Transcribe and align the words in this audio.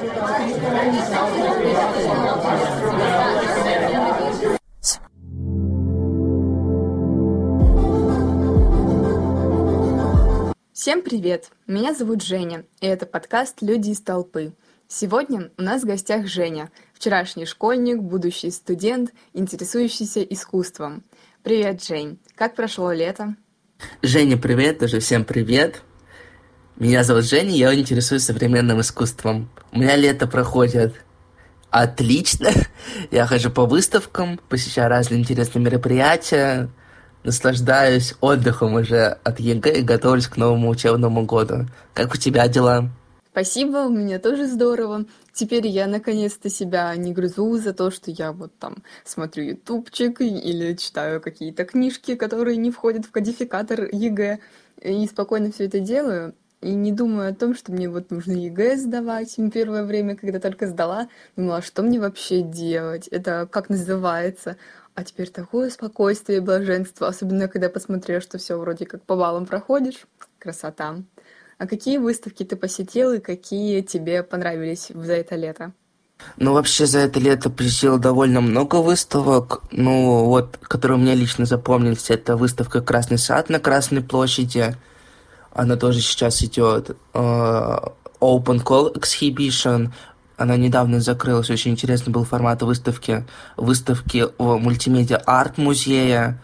Всем 0.00 0.08
привет! 11.02 11.50
Меня 11.66 11.92
зовут 11.92 12.22
Женя, 12.22 12.64
и 12.80 12.86
это 12.86 13.04
подкаст 13.04 13.60
«Люди 13.60 13.90
из 13.90 14.00
толпы». 14.00 14.54
Сегодня 14.88 15.50
у 15.58 15.62
нас 15.62 15.82
в 15.82 15.86
гостях 15.86 16.26
Женя, 16.26 16.70
вчерашний 16.94 17.44
школьник, 17.44 17.98
будущий 17.98 18.50
студент, 18.50 19.12
интересующийся 19.34 20.22
искусством. 20.22 21.04
Привет, 21.42 21.84
Жень! 21.84 22.18
Как 22.36 22.54
прошло 22.54 22.90
лето? 22.92 23.36
Женя, 24.00 24.38
привет! 24.38 24.78
Тоже 24.78 25.00
всем 25.00 25.26
привет! 25.26 25.82
Меня 26.80 27.04
зовут 27.04 27.26
Женя, 27.26 27.50
я 27.50 27.74
интересуюсь 27.74 28.22
современным 28.22 28.80
искусством. 28.80 29.50
У 29.70 29.78
меня 29.78 29.96
лето 29.96 30.26
проходит 30.26 30.94
отлично. 31.68 32.48
Я 33.10 33.26
хожу 33.26 33.50
по 33.50 33.66
выставкам, 33.66 34.40
посещаю 34.48 34.88
разные 34.88 35.20
интересные 35.20 35.62
мероприятия, 35.62 36.70
наслаждаюсь 37.22 38.14
отдыхом 38.22 38.72
уже 38.76 39.18
от 39.22 39.40
ЕГЭ 39.40 39.80
и 39.80 39.82
готовлюсь 39.82 40.26
к 40.26 40.38
новому 40.38 40.70
учебному 40.70 41.26
году. 41.26 41.66
Как 41.92 42.14
у 42.14 42.16
тебя 42.16 42.48
дела? 42.48 42.88
Спасибо, 43.30 43.84
у 43.84 43.90
меня 43.90 44.18
тоже 44.18 44.46
здорово. 44.46 45.04
Теперь 45.34 45.66
я 45.66 45.86
наконец-то 45.86 46.48
себя 46.48 46.96
не 46.96 47.12
грызу 47.12 47.58
за 47.58 47.74
то, 47.74 47.90
что 47.90 48.10
я 48.10 48.32
вот 48.32 48.52
там 48.58 48.78
смотрю 49.04 49.44
ютубчик 49.44 50.22
или 50.22 50.72
читаю 50.76 51.20
какие-то 51.20 51.66
книжки, 51.66 52.14
которые 52.14 52.56
не 52.56 52.70
входят 52.70 53.04
в 53.04 53.10
кодификатор 53.10 53.86
ЕГЭ, 53.92 54.38
и 54.80 55.06
спокойно 55.06 55.52
все 55.52 55.66
это 55.66 55.78
делаю. 55.78 56.34
И 56.60 56.74
не 56.74 56.92
думаю 56.92 57.30
о 57.30 57.34
том, 57.34 57.54
что 57.54 57.72
мне 57.72 57.88
вот 57.88 58.10
нужно 58.10 58.32
ЕГЭ 58.32 58.76
сдавать. 58.76 59.34
Первое 59.52 59.84
время, 59.84 60.14
когда 60.14 60.38
только 60.40 60.66
сдала, 60.66 61.08
думала, 61.34 61.62
что 61.62 61.82
мне 61.82 61.98
вообще 61.98 62.42
делать? 62.42 63.08
Это 63.08 63.48
как 63.50 63.70
называется? 63.70 64.56
А 64.94 65.02
теперь 65.04 65.30
такое 65.30 65.70
спокойствие 65.70 66.38
и 66.38 66.42
блаженство, 66.42 67.08
особенно 67.08 67.48
когда 67.48 67.70
посмотрела, 67.70 68.20
что 68.20 68.36
все 68.36 68.58
вроде 68.58 68.84
как 68.84 69.02
по 69.04 69.16
баллам 69.16 69.46
проходишь. 69.46 70.06
Красота. 70.38 70.96
А 71.56 71.66
какие 71.66 71.96
выставки 71.96 72.44
ты 72.44 72.56
посетил 72.56 73.12
и 73.12 73.20
какие 73.20 73.80
тебе 73.80 74.22
понравились 74.22 74.88
за 74.92 75.14
это 75.14 75.36
лето? 75.36 75.72
Ну, 76.36 76.52
вообще, 76.52 76.84
за 76.84 76.98
это 76.98 77.18
лето 77.20 77.48
посетил 77.48 77.98
довольно 77.98 78.42
много 78.42 78.76
выставок. 78.76 79.62
Ну, 79.70 80.24
вот, 80.26 80.58
которые 80.58 80.98
мне 80.98 81.14
лично 81.14 81.46
запомнились, 81.46 82.10
это 82.10 82.36
выставка 82.36 82.82
«Красный 82.82 83.18
сад» 83.18 83.48
на 83.48 83.60
Красной 83.60 84.02
площади. 84.02 84.74
Она 85.52 85.76
тоже 85.76 86.00
сейчас 86.00 86.42
идет. 86.42 86.96
Uh, 87.12 87.92
Open 88.20 88.62
Call 88.62 88.94
Exhibition. 88.94 89.90
Она 90.36 90.56
недавно 90.56 91.00
закрылась, 91.00 91.50
очень 91.50 91.72
интересный 91.72 92.12
был 92.12 92.24
формат 92.24 92.62
выставки. 92.62 93.26
Выставки 93.56 94.26
в 94.38 94.56
мультимедиа 94.58 95.18
арт-музея. 95.26 96.40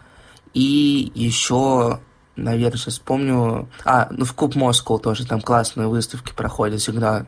И 0.53 1.11
еще, 1.15 1.99
наверное, 2.35 2.77
сейчас 2.77 2.95
вспомню... 2.95 3.69
А, 3.85 4.07
ну 4.11 4.25
в 4.25 4.33
Куб 4.33 4.55
Москва 4.55 4.97
тоже 4.97 5.25
там 5.25 5.41
классные 5.41 5.87
выставки 5.87 6.33
проходят 6.33 6.81
всегда. 6.81 7.25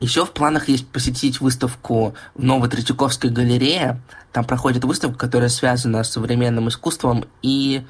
Еще 0.00 0.24
в 0.24 0.32
планах 0.32 0.68
есть 0.68 0.88
посетить 0.88 1.40
выставку 1.40 2.14
в 2.34 2.42
Новой 2.42 2.68
Третьяковской 2.68 3.30
галерее. 3.30 4.00
Там 4.32 4.44
проходит 4.44 4.84
выставка, 4.84 5.16
которая 5.16 5.48
связана 5.48 6.02
с 6.02 6.10
современным 6.10 6.68
искусством 6.68 7.24
и 7.40 7.84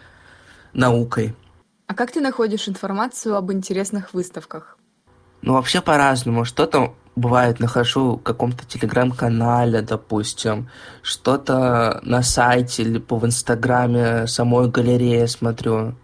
наукой. 0.74 1.34
А 1.86 1.94
как 1.94 2.12
ты 2.12 2.20
находишь 2.20 2.68
информацию 2.68 3.36
об 3.36 3.52
интересных 3.52 4.14
выставках? 4.14 4.78
Ну, 5.42 5.54
вообще 5.54 5.80
по-разному. 5.80 6.44
Что-то 6.44 6.94
бывает 7.16 7.60
нахожу 7.60 8.16
в 8.16 8.22
каком-то 8.22 8.64
телеграм-канале, 8.66 9.82
допустим, 9.82 10.70
что-то 11.02 12.00
на 12.02 12.22
сайте, 12.22 12.84
либо 12.84 13.14
в 13.16 13.26
инстаграме 13.26 14.26
самой 14.26 14.70
галереи 14.70 15.26
смотрю. 15.26 15.94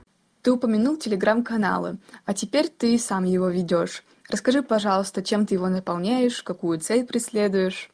Ты 0.42 0.52
упомянул 0.52 0.96
телеграм-каналы, 0.96 1.98
а 2.24 2.34
теперь 2.34 2.68
ты 2.68 2.98
сам 2.98 3.24
его 3.24 3.48
ведешь. 3.48 4.02
Расскажи, 4.28 4.62
пожалуйста, 4.62 5.22
чем 5.22 5.46
ты 5.46 5.54
его 5.54 5.68
наполняешь, 5.68 6.42
какую 6.42 6.80
цель 6.80 7.06
преследуешь? 7.06 7.90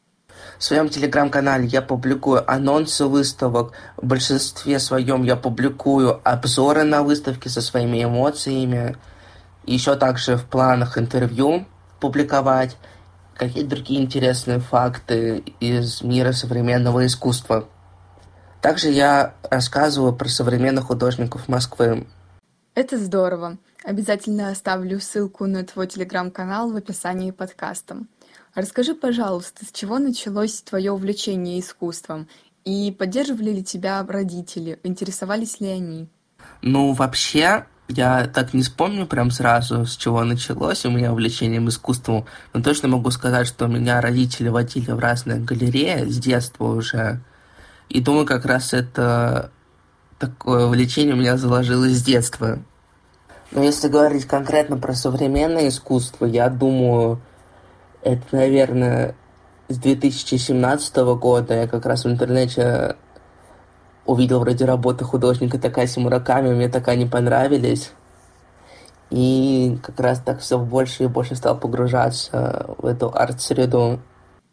В 0.59 0.65
своем 0.65 0.89
телеграм-канале 0.89 1.67
я 1.67 1.83
публикую 1.83 2.49
анонсы 2.51 3.07
выставок. 3.07 3.73
В 3.97 4.07
большинстве 4.07 4.79
своем 4.79 5.23
я 5.23 5.37
публикую 5.37 6.21
обзоры 6.25 6.85
на 6.85 7.03
выставки 7.03 7.49
со 7.49 7.61
своими 7.61 8.05
эмоциями. 8.05 8.97
Еще 9.65 9.97
также 9.97 10.37
в 10.37 10.45
планах 10.45 10.99
интервью 10.99 11.67
публиковать 12.01 12.77
какие-то 13.37 13.71
другие 13.71 14.03
интересные 14.03 14.61
факты 14.61 15.39
из 15.61 16.03
мира 16.03 16.33
современного 16.33 17.07
искусства. 17.07 17.69
Также 18.61 18.89
я 18.91 19.35
рассказываю 19.51 20.15
про 20.15 20.29
современных 20.29 20.87
художников 20.87 21.49
Москвы. 21.49 22.07
Это 22.75 22.99
здорово. 22.99 23.59
Обязательно 23.85 24.49
оставлю 24.49 24.99
ссылку 24.99 25.47
на 25.47 25.65
твой 25.65 25.87
телеграм-канал 25.87 26.73
в 26.73 26.77
описании 26.77 27.31
подкаста. 27.31 27.99
Расскажи, 28.55 28.95
пожалуйста, 28.95 29.65
с 29.65 29.73
чего 29.73 29.99
началось 29.99 30.63
твое 30.63 30.93
увлечение 30.93 31.59
искусством? 31.59 32.29
И 32.65 32.95
поддерживали 32.97 33.51
ли 33.51 33.65
тебя 33.65 34.05
родители? 34.07 34.79
Интересовались 34.85 35.61
ли 35.61 35.69
они? 35.69 36.09
Ну, 36.63 36.93
вообще, 36.93 37.67
я 37.89 38.27
так 38.27 38.55
не 38.55 38.63
вспомню 38.63 39.07
прям 39.07 39.33
сразу, 39.33 39.87
с 39.87 39.97
чего 39.97 40.23
началось 40.23 40.87
у 40.87 40.91
меня 40.91 41.13
увлечением 41.13 41.69
искусством, 41.69 42.27
но 42.53 42.63
точно 42.63 42.89
могу 42.89 43.11
сказать, 43.11 43.49
что 43.49 43.67
меня 43.67 44.01
родители 44.01 44.49
водили 44.49 44.93
в 44.93 45.01
разные 45.01 45.41
галереи 45.41 46.09
с 46.09 46.19
детства 46.19 46.65
уже. 46.65 47.21
И 47.89 48.01
думаю, 48.01 48.25
как 48.25 48.47
раз 48.47 48.73
это 48.73 49.51
такое 50.21 50.67
увлечение 50.67 51.15
у 51.15 51.19
меня 51.19 51.37
заложилось 51.37 51.99
с 51.99 52.03
детства. 52.03 52.61
Но 53.51 53.65
если 53.65 53.89
говорить 53.89 54.27
конкретно 54.27 54.79
про 54.79 54.95
современное 54.95 55.69
искусство, 55.69 56.25
я 56.25 56.49
думаю, 56.49 57.21
это, 58.05 58.23
наверное, 58.33 59.15
с 59.69 59.79
2017 59.79 60.97
года 61.19 61.55
я 61.55 61.67
как 61.67 61.87
раз 61.87 62.05
в 62.05 62.11
интернете 62.11 62.97
увидел 64.07 64.41
вроде 64.41 64.65
работы 64.67 65.05
художника 65.05 65.59
Такаси 65.59 65.99
Мураками, 65.99 66.55
мне 66.55 66.69
так 66.69 66.87
они 66.89 67.07
понравились. 67.07 67.93
И 69.11 69.79
как 69.83 70.01
раз 70.01 70.21
так 70.21 70.41
все 70.41 70.59
больше 70.59 71.05
и 71.05 71.09
больше 71.09 71.35
стал 71.35 71.59
погружаться 71.59 72.75
в 72.79 72.87
эту 72.87 73.11
арт-среду. 73.15 74.01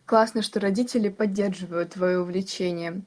Классно, 0.06 0.42
что 0.42 0.60
родители 0.60 1.10
поддерживают 1.10 1.94
твое 1.94 2.20
увлечение. 2.20 3.02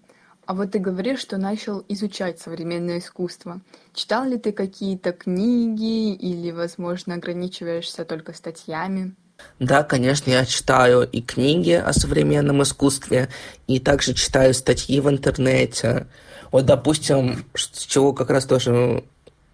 А 0.47 0.55
вот 0.55 0.73
ты 0.73 0.79
говоришь, 0.79 1.21
что 1.21 1.39
начал 1.39 1.83
изучать 1.89 2.39
современное 2.39 2.99
искусство. 2.99 3.61
Читал 3.95 4.25
ли 4.25 4.37
ты 4.37 4.53
какие-то 4.53 5.13
книги 5.13 6.13
или, 6.13 6.51
возможно, 6.51 7.15
ограничиваешься 7.15 8.05
только 8.05 8.35
статьями? 8.35 9.15
Да, 9.61 9.83
конечно, 9.83 10.31
я 10.31 10.45
читаю 10.45 11.09
и 11.09 11.23
книги 11.23 11.73
о 11.73 11.93
современном 11.93 12.63
искусстве, 12.63 13.29
и 13.67 13.79
также 13.79 14.13
читаю 14.15 14.53
статьи 14.53 15.01
в 15.01 15.09
интернете. 15.09 16.07
Вот, 16.51 16.67
допустим, 16.67 17.45
с 17.55 17.85
чего 17.85 18.13
как 18.13 18.31
раз 18.31 18.47
тоже 18.47 19.05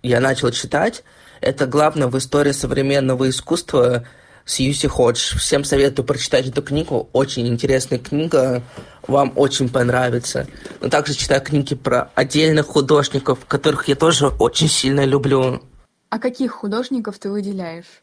я 0.03 0.21
начал 0.21 0.51
читать, 0.51 1.05
это 1.41 1.67
главное 1.67 2.09
в 2.09 2.19
истории 2.19 2.53
современного 2.53 3.29
искусства 3.29 4.05
Сьюси 4.45 4.89
Ходж. 4.89 5.37
Всем 5.39 5.65
советую 5.65 6.07
прочитать 6.07 6.49
эту 6.49 6.63
книгу. 6.63 7.09
Очень 7.13 7.47
интересная 7.47 7.99
книга. 7.99 8.63
Вам 9.07 9.33
очень 9.37 9.69
понравится. 9.69 10.47
Но 10.81 10.89
также 10.89 11.15
читаю 11.15 11.41
книги 11.41 11.75
про 11.75 12.11
отдельных 12.15 12.67
художников, 12.67 13.47
которых 13.47 13.89
я 13.89 13.95
тоже 13.95 14.29
очень 14.29 14.69
сильно 14.69 15.05
люблю. 15.05 15.63
А 16.09 16.19
каких 16.19 16.53
художников 16.53 17.19
ты 17.19 17.31
выделяешь? 17.31 18.03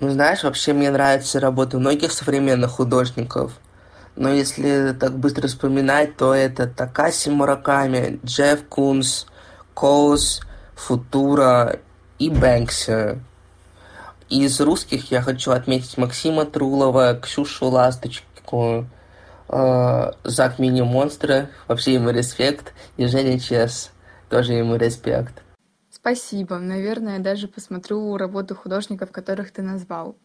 Ну, 0.00 0.10
знаешь, 0.10 0.42
вообще 0.42 0.72
мне 0.72 0.90
нравятся 0.90 1.40
работы 1.40 1.78
многих 1.78 2.12
современных 2.12 2.70
художников– 2.72 3.52
но 4.16 4.28
если 4.28 4.92
так 4.92 5.16
быстро 5.16 5.46
вспоминать, 5.48 6.16
то 6.16 6.34
это 6.34 6.66
Такаси 6.66 7.30
Мураками, 7.30 8.20
Джефф 8.24 8.66
Кунс, 8.68 9.26
KAWS, 9.72 10.42
Futura 10.74 11.78
и 12.18 12.28
Бэнкси. 12.28 13.20
Из 14.28 14.60
русских 14.60 15.10
я 15.10 15.22
хочу 15.22 15.52
отметить 15.52 15.96
Максима 15.96 16.44
Трулова, 16.44 17.18
Ксюшу 17.20 17.68
Ласточку, 17.68 18.86
э, 19.48 20.12
Zak 20.24 20.58
Mini 20.58 20.82
Monster'а, 20.82 21.48
вообще 21.66 21.94
ему 21.94 22.10
респект, 22.10 22.74
и 22.96 23.06
Женя 23.06 23.40
Чес, 23.40 23.90
тоже 24.28 24.52
ему 24.52 24.76
респект. 24.76 25.42
Спасибо. 26.00 26.58
Наверное, 26.58 27.18
даже 27.18 27.46
посмотрю 27.46 28.16
работу 28.16 28.54
художников, 28.54 29.12
которых 29.12 29.50
ты 29.50 29.62
назвал. 29.62 30.16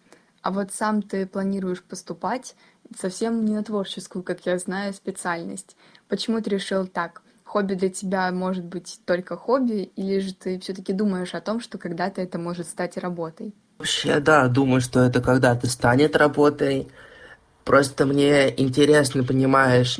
А 0.41 0.51
вот 0.51 0.71
сам 0.71 1.01
ты 1.01 1.25
планируешь 1.25 1.83
поступать 1.83 2.55
совсем 2.97 3.43
не 3.45 3.53
на 3.53 3.63
творческую, 3.63 4.23
как 4.23 4.45
я 4.45 4.57
знаю, 4.57 4.93
специальность. 4.93 5.75
Почему 6.07 6.39
ты 6.39 6.51
решил 6.51 6.87
так? 6.87 7.23
Хобби 7.43 7.73
для 7.73 7.89
тебя 7.89 8.31
может 8.31 8.63
быть 8.63 8.99
только 9.05 9.37
хобби, 9.37 9.91
или 9.95 10.19
же 10.19 10.33
ты 10.33 10.59
все-таки 10.59 10.93
думаешь 10.93 11.33
о 11.33 11.41
том, 11.41 11.59
что 11.59 11.77
когда-то 11.77 12.21
это 12.21 12.37
может 12.37 12.67
стать 12.67 12.97
работой? 12.97 13.53
Вообще, 13.77 14.19
да, 14.19 14.47
думаю, 14.47 14.81
что 14.81 15.01
это 15.01 15.21
когда-то 15.21 15.67
станет 15.67 16.15
работой. 16.15 16.87
Просто 17.63 18.05
мне 18.05 18.53
интересно, 18.61 19.23
понимаешь, 19.23 19.99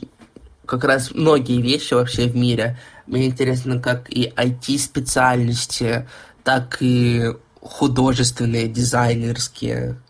как 0.65 0.83
раз 0.83 1.11
многие 1.11 1.61
вещи 1.61 1.93
вообще 1.93 2.27
в 2.27 2.35
мире. 2.35 2.77
Мне 3.07 3.27
интересно, 3.27 3.79
как 3.79 4.09
и 4.09 4.33
IT-специальности, 4.35 6.07
так 6.43 6.77
и 6.79 7.33
художественные, 7.61 8.67
дизайнерские. 8.67 10.01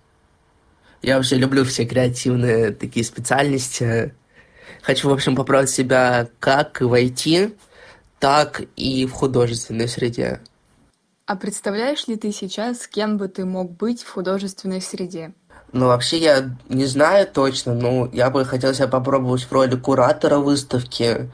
Я 1.01 1.17
вообще 1.17 1.35
люблю 1.37 1.63
все 1.65 1.85
креативные 1.85 2.71
такие 2.71 3.05
специальности. 3.05 4.13
Хочу, 4.81 5.09
в 5.09 5.13
общем, 5.13 5.35
попробовать 5.35 5.69
себя 5.69 6.27
как 6.39 6.81
в 6.81 6.93
IT, 6.93 7.55
так 8.19 8.63
и 8.75 9.05
в 9.05 9.11
художественной 9.11 9.87
среде. 9.87 10.41
А 11.27 11.35
представляешь 11.35 12.07
ли 12.07 12.17
ты 12.17 12.31
сейчас, 12.31 12.87
кем 12.87 13.17
бы 13.17 13.27
ты 13.27 13.45
мог 13.45 13.71
быть 13.71 14.03
в 14.03 14.11
художественной 14.11 14.81
среде? 14.81 15.33
Ну, 15.71 15.87
вообще, 15.87 16.19
я 16.19 16.55
не 16.69 16.85
знаю 16.85 17.27
точно, 17.27 17.73
но 17.73 18.09
я 18.13 18.29
бы 18.29 18.45
хотел 18.45 18.73
себя 18.73 18.87
попробовать 18.87 19.43
в 19.43 19.51
роли 19.51 19.75
куратора 19.75 20.37
выставки, 20.37 21.31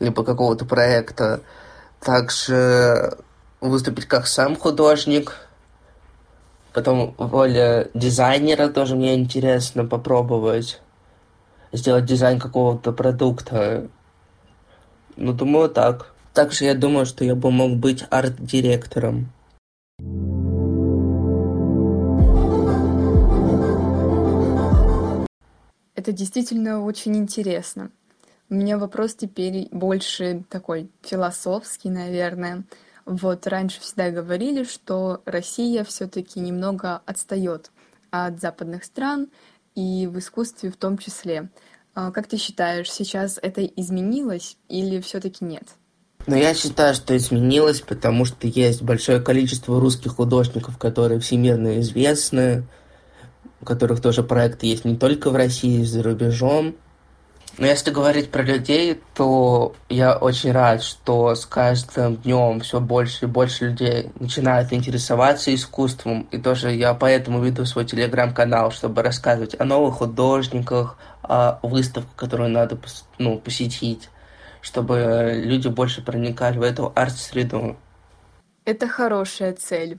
либо 0.00 0.24
какого-то 0.24 0.64
проекта. 0.64 1.40
Также 2.00 3.18
выступить 3.60 4.06
как 4.06 4.26
сам 4.26 4.56
художник. 4.56 5.48
Потом 6.72 7.14
в 7.18 7.32
роли 7.32 7.90
дизайнера 7.94 8.68
тоже 8.68 8.96
мне 8.96 9.14
интересно 9.14 9.84
попробовать. 9.84 10.80
Сделать 11.72 12.04
дизайн 12.04 12.40
какого-то 12.40 12.92
продукта. 12.92 13.88
Ну, 15.16 15.32
думаю, 15.32 15.68
так. 15.68 16.12
Также 16.32 16.64
я 16.64 16.74
думаю, 16.74 17.06
что 17.06 17.24
я 17.24 17.34
бы 17.34 17.50
мог 17.50 17.76
быть 17.76 18.04
арт-директором. 18.10 19.30
Это 25.94 26.10
действительно 26.12 26.82
очень 26.82 27.16
интересно. 27.16 27.90
У 28.52 28.54
меня 28.54 28.76
вопрос 28.76 29.14
теперь 29.14 29.66
больше 29.70 30.44
такой 30.50 30.90
философский, 31.00 31.88
наверное. 31.88 32.64
Вот 33.06 33.46
раньше 33.46 33.80
всегда 33.80 34.10
говорили, 34.10 34.64
что 34.64 35.22
Россия 35.24 35.84
все-таки 35.84 36.38
немного 36.38 37.00
отстает 37.06 37.70
от 38.10 38.42
западных 38.42 38.84
стран 38.84 39.28
и 39.74 40.06
в 40.06 40.18
искусстве 40.18 40.70
в 40.70 40.76
том 40.76 40.98
числе. 40.98 41.48
А 41.94 42.10
как 42.10 42.26
ты 42.26 42.36
считаешь, 42.36 42.92
сейчас 42.92 43.38
это 43.40 43.64
изменилось 43.64 44.58
или 44.68 45.00
все-таки 45.00 45.46
нет? 45.46 45.64
Но 46.26 46.36
я 46.36 46.52
считаю, 46.52 46.94
что 46.94 47.16
изменилось, 47.16 47.80
потому 47.80 48.26
что 48.26 48.46
есть 48.46 48.82
большое 48.82 49.22
количество 49.22 49.80
русских 49.80 50.16
художников, 50.16 50.76
которые 50.76 51.20
всемирно 51.20 51.80
известны, 51.80 52.66
у 53.62 53.64
которых 53.64 54.02
тоже 54.02 54.22
проекты 54.22 54.66
есть 54.66 54.84
не 54.84 54.98
только 54.98 55.30
в 55.30 55.36
России, 55.36 55.84
за 55.84 56.02
рубежом. 56.02 56.76
Но 57.58 57.66
если 57.66 57.90
говорить 57.90 58.30
про 58.30 58.42
людей, 58.42 59.00
то 59.14 59.74
я 59.90 60.16
очень 60.16 60.52
рад, 60.52 60.82
что 60.82 61.34
с 61.34 61.44
каждым 61.44 62.16
днем 62.16 62.60
все 62.60 62.80
больше 62.80 63.26
и 63.26 63.28
больше 63.28 63.66
людей 63.68 64.10
начинают 64.18 64.72
интересоваться 64.72 65.54
искусством. 65.54 66.26
И 66.30 66.38
тоже 66.38 66.72
я 66.72 66.94
поэтому 66.94 67.42
веду 67.42 67.66
свой 67.66 67.84
телеграм-канал, 67.84 68.70
чтобы 68.70 69.02
рассказывать 69.02 69.60
о 69.60 69.64
новых 69.64 69.96
художниках, 69.96 70.96
о 71.22 71.58
выставках, 71.62 72.14
которые 72.16 72.48
надо 72.48 72.78
ну, 73.18 73.38
посетить, 73.38 74.08
чтобы 74.62 75.42
люди 75.44 75.68
больше 75.68 76.02
проникали 76.02 76.56
в 76.56 76.62
эту 76.62 76.90
арт-среду. 76.94 77.76
Это 78.64 78.88
хорошая 78.88 79.52
цель. 79.52 79.98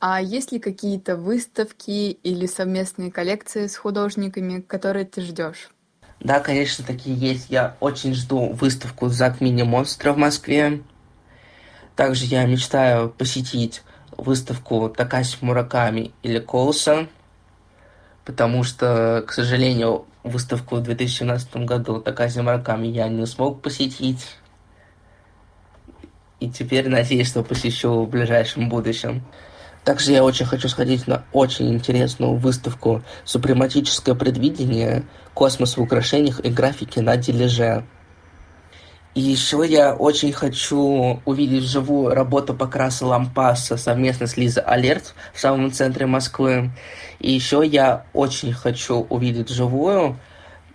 А 0.00 0.20
есть 0.20 0.52
ли 0.52 0.58
какие-то 0.58 1.16
выставки 1.16 2.10
или 2.10 2.46
совместные 2.46 3.10
коллекции 3.10 3.66
с 3.66 3.76
художниками, 3.76 4.60
которые 4.60 5.04
ты 5.04 5.20
ждешь? 5.20 5.73
Да, 6.24 6.40
конечно, 6.40 6.82
такие 6.82 7.14
есть. 7.14 7.50
Я 7.50 7.76
очень 7.80 8.14
жду 8.14 8.48
выставку 8.48 9.08
«Зак 9.08 9.42
Мини 9.42 9.62
Монстра» 9.62 10.14
в 10.14 10.16
Москве. 10.16 10.80
Также 11.96 12.24
я 12.24 12.46
мечтаю 12.46 13.10
посетить 13.10 13.82
выставку 14.16 14.88
Такаси 14.88 15.36
Мураками 15.42 16.12
или 16.22 16.38
Коуса, 16.38 17.08
потому 18.24 18.64
что, 18.64 19.22
к 19.26 19.32
сожалению, 19.32 20.06
выставку 20.22 20.76
в 20.76 20.82
2017 20.82 21.56
году 21.58 22.00
Такаси 22.00 22.40
Мураками 22.40 22.86
я 22.86 23.06
не 23.08 23.26
смог 23.26 23.60
посетить. 23.60 24.26
И 26.40 26.48
теперь 26.50 26.88
надеюсь, 26.88 27.28
что 27.28 27.42
посещу 27.42 28.02
в 28.02 28.08
ближайшем 28.08 28.70
будущем. 28.70 29.22
Также 29.84 30.12
я 30.12 30.24
очень 30.24 30.46
хочу 30.46 30.68
сходить 30.68 31.06
на 31.06 31.24
очень 31.32 31.74
интересную 31.74 32.36
выставку 32.36 33.02
«Супрематическое 33.24 34.14
предвидение. 34.14 35.04
Космос 35.34 35.76
в 35.76 35.82
украшениях 35.82 36.40
и 36.40 36.48
графике 36.48 37.02
на 37.02 37.16
дележе». 37.16 37.84
И 39.14 39.20
еще 39.20 39.64
я 39.64 39.94
очень 39.94 40.32
хочу 40.32 41.20
увидеть 41.24 41.62
вживую 41.62 42.14
работу 42.14 42.52
Покраса 42.52 43.06
Лампаса 43.06 43.76
совместно 43.76 44.26
с 44.26 44.36
Лиза 44.36 44.64
Алерт 44.64 45.14
в 45.32 45.40
самом 45.40 45.70
центре 45.70 46.06
Москвы. 46.06 46.72
И 47.20 47.30
еще 47.30 47.62
я 47.64 48.06
очень 48.12 48.52
хочу 48.52 49.06
увидеть 49.08 49.50
вживую 49.50 50.18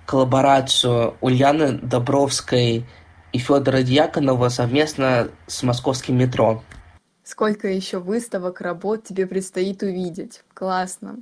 коллаборацию 0.06 1.16
Ульяны 1.20 1.74
Добровской 1.74 2.86
и 3.34 3.38
Федора 3.38 3.82
Дьяконова 3.82 4.48
совместно 4.50 5.28
с 5.46 5.62
московским 5.62 6.18
метро. 6.18 6.64
Сколько 7.30 7.68
еще 7.68 8.00
выставок, 8.00 8.60
работ 8.60 9.04
тебе 9.04 9.28
предстоит 9.28 9.84
увидеть? 9.84 10.42
Классно. 10.56 11.20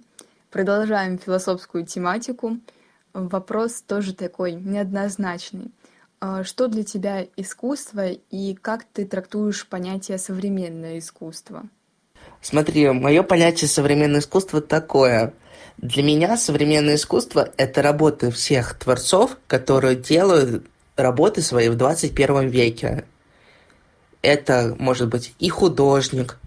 Продолжаем 0.52 1.20
философскую 1.20 1.86
тематику. 1.86 2.60
Вопрос 3.14 3.82
тоже 3.82 4.16
такой 4.16 4.54
неоднозначный. 4.54 5.70
А 6.22 6.46
что 6.46 6.70
для 6.70 6.86
тебя 6.86 7.28
искусство 7.36 8.08
и 8.08 8.56
как 8.56 8.86
ты 8.86 9.06
трактуешь 9.06 9.68
понятие 9.68 10.18
современное 10.18 11.00
искусство? 11.00 11.64
Смотри, 12.40 12.90
мое 12.90 13.22
понятие 13.22 13.68
современное 13.68 14.22
искусство 14.22 14.62
такое. 14.62 15.34
Для 15.76 16.04
меня 16.04 16.38
современное 16.38 16.96
искусство– 16.96 17.52
это 17.58 17.82
работы 17.82 18.32
всех 18.32 18.76
творцов, 18.76 19.38
которые 19.48 19.98
делают 19.98 20.66
работы 20.96 21.42
свои 21.42 21.68
в 21.68 21.76
21 21.76 22.48
веке 22.48 23.04
это 24.28 24.76
может 24.78 25.08
быть 25.08 25.34
и 25.40 25.50
художник, 25.50 26.38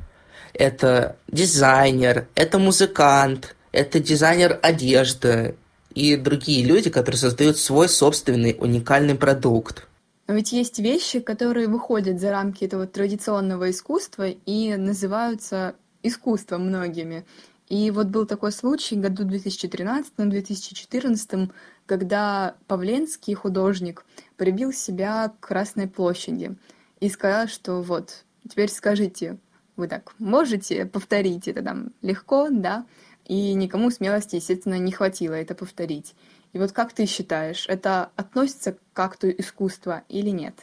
это 0.53 1.17
дизайнер, 1.29 2.29
это 2.35 2.59
музыкант, 2.59 3.56
это 3.73 4.00
дизайнер 4.00 4.59
одежды 4.62 5.55
и 5.94 6.17
другие 6.17 6.65
люди, 6.65 6.91
которые 6.91 7.19
создают 7.19 7.56
свой 7.56 7.88
собственный 7.88 8.54
уникальный 8.59 9.14
продукт. 9.14 9.87
Но 10.26 10.35
ведь 10.35 10.52
есть 10.52 10.78
вещи, 10.78 11.21
которые 11.21 11.69
выходят 11.69 12.21
за 12.21 12.31
рамки 12.31 12.64
этого 12.64 12.87
традиционного 12.87 13.71
искусства 13.71 14.28
и 14.28 14.76
называются 14.76 15.75
искусством 16.02 16.66
многими. 16.66 17.25
И 17.69 17.90
вот 17.90 18.09
был 18.09 18.26
такой 18.26 18.52
случай 18.52 18.97
в 18.97 19.00
году 19.00 19.25
2013-2014, 19.25 21.50
когда 21.87 22.54
Павленский 22.66 23.33
художник 23.35 24.04
прибил 24.37 24.73
себя 24.73 25.33
к 25.40 25.49
Красной 25.49 25.88
площади 25.88 26.57
и 27.00 27.09
сказала, 27.09 27.49
что 27.49 27.83
вот, 27.83 28.25
теперь 28.49 28.71
скажите, 28.71 29.38
вы 29.76 29.88
так 29.88 30.14
можете 30.19 30.85
повторить 30.85 31.49
это 31.49 31.62
там 31.62 31.92
легко, 32.02 32.49
да, 32.50 32.87
и 33.26 33.54
никому 33.54 33.90
смелости, 33.90 34.37
естественно, 34.37 34.78
не 34.78 34.92
хватило 34.92 35.35
это 35.35 35.54
повторить. 35.54 36.14
И 36.52 36.59
вот 36.59 36.73
как 36.73 36.92
ты 36.92 37.07
считаешь, 37.07 37.66
это 37.69 38.11
относится 38.16 38.76
к 38.92 38.99
акту 38.99 39.30
искусства 39.30 40.02
или 40.09 40.30
нет? 40.30 40.54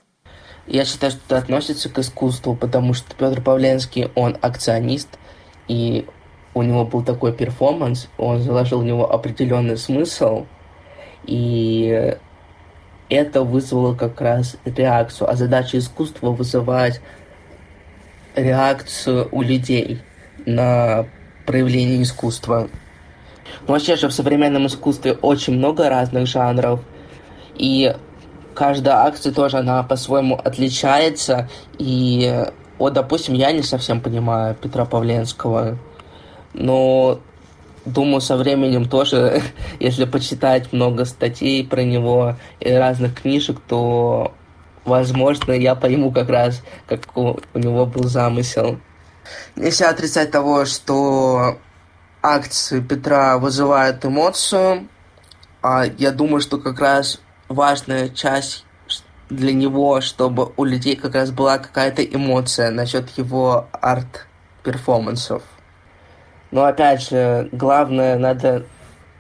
Я 0.68 0.84
считаю, 0.84 1.12
что 1.12 1.22
это 1.28 1.38
относится 1.38 1.90
к 1.90 1.98
искусству, 2.00 2.56
потому 2.56 2.94
что 2.94 3.16
Петр 3.16 3.42
Павленский, 3.42 4.12
он 4.16 4.38
акционист, 4.42 5.18
и 5.68 6.06
у 6.54 6.62
него 6.62 6.86
был 6.86 7.04
такой 7.04 7.34
перформанс, 7.34 8.10
он 8.18 8.42
заложил 8.42 8.82
в 8.82 8.86
него 8.86 9.12
определенный 9.12 9.78
смысл, 9.78 10.46
и 11.24 12.18
это 13.10 13.44
вызвало 13.44 13.96
как 13.96 14.20
раз 14.22 14.58
реакцию. 14.66 15.30
А 15.30 15.36
задача 15.36 15.78
искусства 15.78 16.32
вызывать 16.32 17.02
реакцию 18.36 19.28
у 19.32 19.42
людей 19.42 20.02
на 20.46 21.06
проявление 21.46 22.04
искусства. 22.04 22.70
Ну, 23.68 23.74
вообще 23.74 23.96
же 23.96 24.08
в 24.08 24.14
современном 24.14 24.68
искусстве 24.68 25.14
очень 25.14 25.54
много 25.54 25.90
разных 25.90 26.28
жанров, 26.28 26.82
и 27.56 27.96
каждая 28.54 28.98
акция 28.98 29.34
тоже, 29.34 29.58
она 29.58 29.82
по-своему 29.84 30.36
отличается, 30.36 31.50
и 31.80 32.46
вот, 32.78 32.94
допустим, 32.94 33.34
я 33.34 33.52
не 33.52 33.64
совсем 33.64 34.02
понимаю 34.02 34.56
Петра 34.56 34.86
Павленского, 34.86 35.78
но 36.54 37.20
думаю, 37.88 38.22
со 38.22 38.38
временем 38.38 38.88
тоже, 38.88 39.42
если 39.80 40.06
почитать 40.06 40.74
много 40.74 41.06
статей 41.06 41.66
про 41.66 41.84
него 41.84 42.36
и 42.60 42.72
разных 42.72 43.22
книжек, 43.22 43.60
то, 43.68 44.34
возможно, 44.86 45.52
я 45.52 45.76
пойму 45.76 46.12
как 46.12 46.30
раз, 46.30 46.62
как 46.88 47.02
у, 47.16 47.40
у 47.54 47.60
него 47.60 47.86
был 47.86 48.04
замысел. 48.04 48.80
Нельзя 49.56 49.90
отрицать 49.90 50.32
того, 50.32 50.66
что 50.66 51.58
акции 52.22 52.80
Петра 52.80 53.38
вызывают 53.38 54.06
эмоцию, 54.06 54.88
А 55.62 55.86
я 55.86 56.12
думаю, 56.12 56.42
что 56.42 56.58
как 56.60 56.80
раз 56.80 57.20
важная 57.50 58.10
часть 58.10 58.66
для 59.30 59.54
него, 59.54 60.00
чтобы 60.02 60.54
у 60.56 60.64
людей 60.64 60.96
как 60.96 61.16
раз 61.16 61.32
была 61.32 61.58
какая-то 61.58 62.04
эмоция 62.04 62.72
насчет 62.72 63.10
его 63.18 63.68
арт-перформансов. 63.74 65.44
Но 66.52 66.66
опять 66.66 67.08
же, 67.10 67.50
главное, 67.52 68.18
надо, 68.18 68.66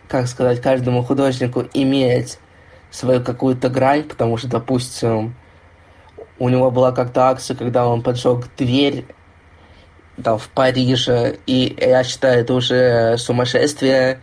как 0.08 0.28
сказать, 0.28 0.62
каждому 0.62 1.04
художнику 1.04 1.66
иметь 1.74 2.40
свою 2.90 3.24
какую-то 3.24 3.70
грань, 3.70 4.04
потому 4.04 4.38
что, 4.38 4.48
допустим, 4.48 5.36
у 6.40 6.50
него 6.50 6.72
была 6.72 6.92
как-то 6.92 7.30
акция, 7.30 7.58
когда 7.58 7.88
он 7.88 8.02
поджег 8.02 8.48
дверь 8.58 9.06
там, 10.24 10.38
в 10.38 10.50
Париже, 10.50 11.38
и 11.46 11.76
я 11.80 12.04
считаю, 12.04 12.42
это 12.42 12.54
уже 12.54 13.18
сумасшествие, 13.18 14.22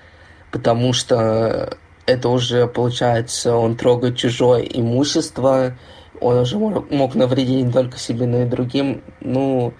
потому 0.51 0.93
что 0.93 1.77
это 2.07 2.29
уже, 2.29 2.67
получается, 2.67 3.55
он 3.55 3.77
трогает 3.77 4.17
чужое 4.17 4.63
имущество, 4.63 5.75
он 6.21 6.39
уже 6.39 6.59
мог 6.59 7.15
навредить 7.15 7.67
не 7.67 7.73
только 7.73 7.99
себе, 7.99 8.27
но 8.27 8.43
и 8.43 8.47
другим. 8.47 9.03
Ну, 9.21 9.75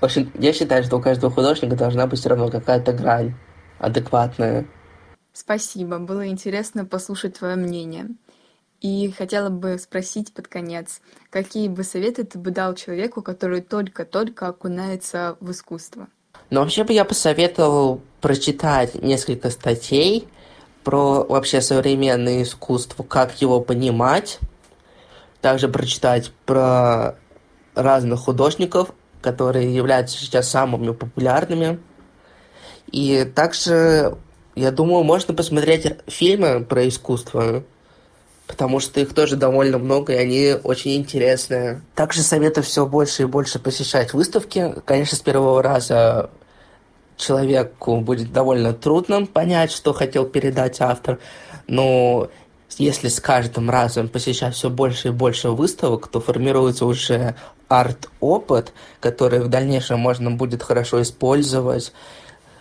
в 0.00 0.04
общем, 0.04 0.30
я 0.38 0.52
считаю, 0.52 0.84
что 0.84 0.98
у 0.98 1.00
каждого 1.00 1.32
художника 1.32 1.76
должна 1.76 2.06
быть 2.06 2.20
все 2.20 2.28
равно 2.28 2.50
какая-то 2.50 2.92
грань 2.92 3.34
адекватная. 3.78 4.66
Спасибо, 5.32 5.98
было 5.98 6.28
интересно 6.28 6.84
послушать 6.84 7.38
твое 7.38 7.56
мнение. 7.56 8.08
И 8.80 9.10
хотела 9.10 9.48
бы 9.48 9.78
спросить 9.78 10.34
под 10.34 10.48
конец, 10.48 11.00
какие 11.30 11.68
бы 11.68 11.82
советы 11.82 12.24
ты 12.24 12.38
бы 12.38 12.50
дал 12.50 12.74
человеку, 12.74 13.22
который 13.22 13.62
только-только 13.62 14.48
окунается 14.48 15.36
в 15.40 15.50
искусство? 15.50 16.08
Ну, 16.50 16.60
вообще 16.60 16.84
бы 16.84 16.92
я 16.92 17.04
посоветовал 17.04 18.02
прочитать 18.20 18.94
несколько 18.94 19.50
статей 19.50 20.28
про 20.84 21.24
вообще 21.24 21.60
современное 21.60 22.42
искусство, 22.42 23.02
как 23.02 23.40
его 23.40 23.60
понимать. 23.60 24.38
Также 25.40 25.68
прочитать 25.68 26.32
про 26.44 27.16
разных 27.74 28.20
художников, 28.20 28.92
которые 29.20 29.74
являются 29.74 30.18
сейчас 30.18 30.50
самыми 30.50 30.92
популярными. 30.92 31.78
И 32.92 33.24
также, 33.34 34.16
я 34.54 34.70
думаю, 34.70 35.02
можно 35.04 35.34
посмотреть 35.34 35.86
фильмы 36.06 36.64
про 36.64 36.86
искусство, 36.88 37.64
потому 38.46 38.80
что 38.80 39.00
их 39.00 39.14
тоже 39.14 39.36
довольно 39.36 39.78
много, 39.78 40.12
и 40.12 40.16
они 40.16 40.54
очень 40.62 40.96
интересные. 40.96 41.82
Также 41.94 42.22
советую 42.22 42.64
все 42.64 42.86
больше 42.86 43.22
и 43.22 43.26
больше 43.26 43.58
посещать 43.58 44.12
выставки. 44.12 44.74
Конечно, 44.84 45.16
с 45.16 45.20
первого 45.20 45.62
раза 45.62 46.30
человеку 47.16 48.00
будет 48.00 48.32
довольно 48.32 48.72
трудно 48.72 49.26
понять, 49.26 49.72
что 49.72 49.92
хотел 49.92 50.26
передать 50.26 50.80
автор, 50.80 51.18
но 51.66 52.28
если 52.78 53.08
с 53.08 53.20
каждым 53.20 53.70
разом 53.70 54.08
посещать 54.08 54.54
все 54.54 54.68
больше 54.70 55.08
и 55.08 55.12
больше 55.12 55.50
выставок, 55.50 56.08
то 56.08 56.20
формируется 56.20 56.84
уже 56.84 57.34
арт-опыт, 57.68 58.72
который 59.00 59.40
в 59.40 59.48
дальнейшем 59.48 59.98
можно 59.98 60.30
будет 60.30 60.62
хорошо 60.62 61.02
использовать, 61.02 61.92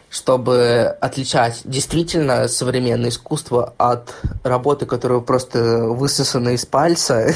чтобы 0.10 0.96
отличать 1.02 1.62
действительно 1.66 2.48
современное 2.48 3.10
искусство 3.10 3.74
от 3.78 4.14
работы, 4.44 4.86
которая 4.86 5.20
просто 5.20 5.86
высосана 5.86 6.50
из 6.50 6.66
пальца. 6.66 7.34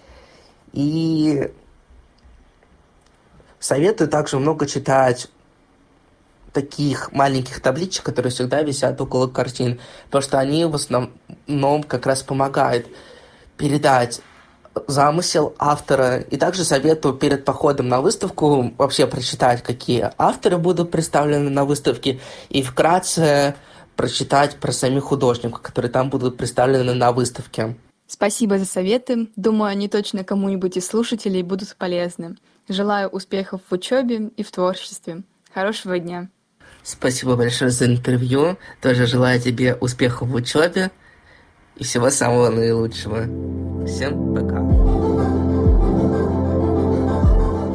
И 0.72 1.50
советую 3.58 4.08
также 4.08 4.38
много 4.38 4.66
читать 4.66 5.28
таких 6.52 7.12
маленьких 7.12 7.60
табличек, 7.60 8.04
которые 8.04 8.30
всегда 8.30 8.62
висят 8.62 9.00
около 9.00 9.26
картин, 9.26 9.80
потому 10.04 10.22
что 10.22 10.38
они 10.38 10.66
в 10.66 10.74
основном 10.74 11.82
как 11.82 12.06
раз 12.06 12.22
помогают 12.22 12.86
передать 13.56 14.20
замысел 14.86 15.54
автора. 15.58 16.18
И 16.18 16.36
также 16.36 16.64
советую 16.64 17.14
перед 17.14 17.44
походом 17.44 17.88
на 17.88 18.00
выставку 18.00 18.72
вообще 18.78 19.06
прочитать, 19.06 19.62
какие 19.62 20.10
авторы 20.18 20.58
будут 20.58 20.90
представлены 20.90 21.50
на 21.50 21.64
выставке, 21.64 22.20
и 22.48 22.62
вкратце 22.62 23.54
прочитать 23.96 24.56
про 24.56 24.72
самих 24.72 25.04
художников, 25.04 25.60
которые 25.60 25.90
там 25.90 26.10
будут 26.10 26.36
представлены 26.36 26.94
на 26.94 27.12
выставке. 27.12 27.76
Спасибо 28.06 28.58
за 28.58 28.66
советы. 28.66 29.28
Думаю, 29.36 29.70
они 29.70 29.88
точно 29.88 30.24
кому-нибудь 30.24 30.76
из 30.76 30.86
слушателей 30.86 31.42
будут 31.42 31.76
полезны. 31.76 32.36
Желаю 32.68 33.08
успехов 33.08 33.60
в 33.68 33.72
учебе 33.72 34.30
и 34.36 34.42
в 34.42 34.50
творчестве. 34.50 35.22
Хорошего 35.52 35.98
дня. 35.98 36.28
Спасибо 36.82 37.36
большое 37.36 37.70
за 37.70 37.86
интервью. 37.86 38.58
Тоже 38.80 39.06
желаю 39.06 39.40
тебе 39.40 39.74
успехов 39.74 40.28
в 40.28 40.34
учебе 40.34 40.90
всего 41.82 42.10
самого 42.10 42.50
наилучшего. 42.50 43.26
Всем 43.86 44.34
пока. 44.34 44.81